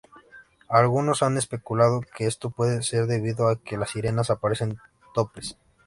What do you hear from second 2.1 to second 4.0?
esto puede ser debido a que las